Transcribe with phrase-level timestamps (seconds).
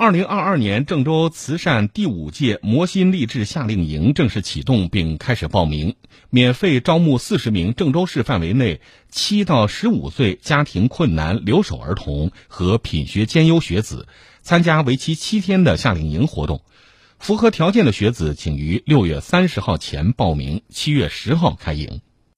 [0.00, 5.96] 二零二二年郑州慈善第五届魔心励志夏令营正式启动并开始报名，
[6.30, 14.06] 免费招募四十名郑州市范围内七到十五岁家庭困难留守儿童和品学兼优学子，
[14.40, 16.62] 参加为期七天的夏令营活动。
[17.18, 22.00] 符合条件的学子，请于六月三十号前报名，七月十号开营。